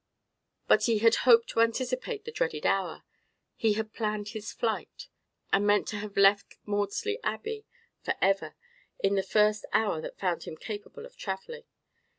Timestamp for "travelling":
11.17-11.65